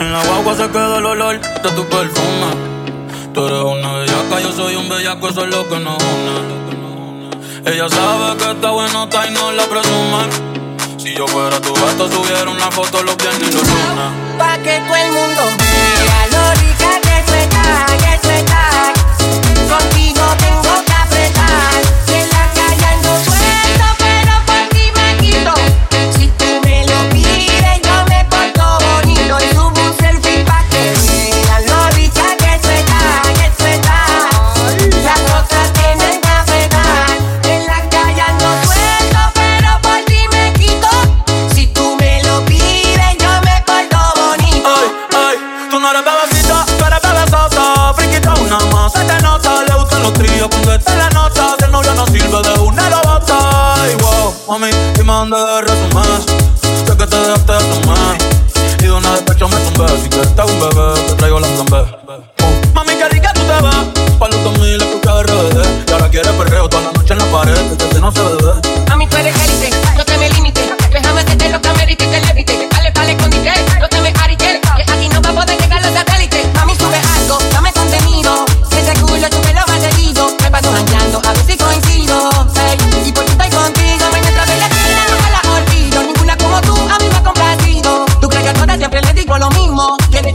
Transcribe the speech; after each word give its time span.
En 0.00 0.12
la 0.12 0.24
guagua 0.24 0.56
se 0.56 0.66
queda 0.70 0.96
el 0.96 1.04
olor 1.04 1.38
de 1.38 1.70
tu 1.72 1.86
perfume. 1.86 2.54
Tú 3.34 3.46
eres 3.46 3.60
una 3.60 3.92
bellaca, 3.92 4.40
yo 4.40 4.50
soy 4.52 4.76
un 4.76 4.88
bellaco, 4.88 5.28
eso 5.28 5.44
es 5.44 5.50
lo 5.50 5.68
que 5.68 5.78
nos 5.78 6.02
une. 6.02 7.70
Ella 7.70 7.86
sabe 7.86 8.38
que 8.38 8.50
está 8.50 8.70
bueno, 8.70 9.10
y 9.12 9.30
no 9.30 9.52
la 9.52 9.64
presume. 9.64 10.30
Si 10.96 11.14
yo 11.14 11.26
fuera 11.26 11.60
tu 11.60 11.74
gato, 11.74 12.08
subiera 12.08 12.50
una 12.50 12.70
foto 12.70 13.02
los 13.02 13.18
viernes 13.18 13.50
y 13.50 13.52
los 13.52 13.62
lunes. 13.62 14.38
Pa' 14.38 14.56
que 14.58 14.80
todo 14.86 14.96
el 14.96 15.12
mundo 15.12 15.37
mami, 54.48 54.70
dime 54.94 55.12
dónde 55.12 55.36
resumes. 55.60 56.24
Sé 56.86 56.96
que 56.96 57.06
te 57.06 57.16
dejaste 57.16 57.52
de 57.52 57.80
tomar. 57.80 58.18
Y 58.78 58.82
de 58.82 58.92
una 58.92 59.12
despecho 59.12 59.48
me 59.48 59.56
tumbé. 59.56 59.88
Si 60.02 60.08
te 60.08 60.40
hago 60.40 60.50
un 60.50 60.60
bebé, 60.60 61.00
te 61.06 61.14
traigo 61.14 61.40
la 61.40 61.48
B. 61.48 61.54
Uh, 61.54 62.74
Mami, 62.74 62.92
qué 62.94 63.08
rica 63.10 63.32
tú 63.34 63.42
te 63.42 63.62
ves. 63.62 64.08
Pa' 64.18 64.28
los 64.28 64.42
2000 64.44 64.82
escuché 64.82 65.22
RBD. 65.22 65.88
Y 65.88 65.92
ahora 65.92 66.08
quieres 66.08 66.32
perreo 66.32 66.68
toda 66.68 66.84
la 66.84 66.92
noche 66.92 67.12
en 67.12 67.18
la 67.18 67.24
pared. 67.26 67.76
Que 67.76 68.00
no 68.00 68.10
se 68.10 68.22
bebe. 68.22 68.37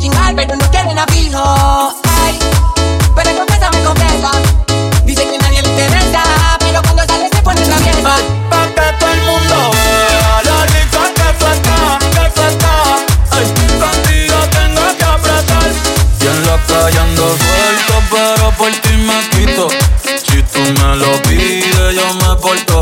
chingar, 0.04 0.36
pero 0.36 0.56
no 0.58 0.70
quieren 0.70 1.00
abrigo. 1.00 1.42
Ay, 2.04 2.38
pero 3.16 3.30
confesa, 3.38 3.72
me 3.72 3.84
confesa. 3.84 4.32
Dice 5.06 5.24
que 5.30 5.38
nadie 5.38 5.62
le 5.62 5.70
interesa, 5.70 6.24
pero 6.60 6.82
cuando 6.82 7.04
sale 7.06 7.30
se 7.34 7.42
pone 7.42 7.62
traviesa. 7.62 8.02
Pa, 8.04 8.18
pa 8.50 8.62
que 8.76 8.98
todo 9.00 9.12
el 9.12 9.22
mundo 9.22 9.56
vea 9.72 10.42
la 10.50 10.66
rica 10.74 11.02
que 11.18 11.28
suelta, 11.40 11.76
que 12.16 12.26
suelta. 12.36 12.74
Ay, 13.32 13.46
contigo 13.84 14.38
tengo 14.58 14.86
que 14.98 15.06
apretar. 15.06 15.72
Y 16.20 16.26
en 16.28 16.40
la 16.48 16.58
calle 16.68 17.04
suelto, 17.16 17.96
pero 18.12 18.52
por 18.58 18.72
ti 18.82 18.94
me 19.08 19.20
quito. 19.32 19.70
Si 20.28 20.44
tú 20.52 20.60
me 20.82 20.96
lo 20.98 21.12
pides, 21.22 21.96
yo 21.96 22.14
me 22.16 22.36
porto 22.42 22.73